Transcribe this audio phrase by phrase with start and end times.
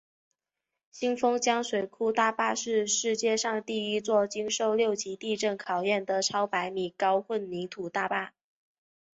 [0.89, 8.33] 新丰江水库大坝是世界上第一座经受六级地震考验的超百米高混凝土大坝。